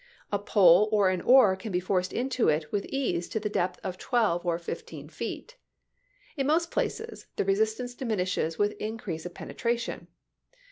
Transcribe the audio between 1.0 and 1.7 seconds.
an oar